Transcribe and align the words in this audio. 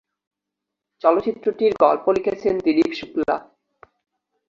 চলচ্চিত্রটির 1.01 1.73
গল্প 1.83 2.05
লিখেছেন 2.09 2.53
দিলীপ 2.65 2.91
শুক্লা। 2.99 3.35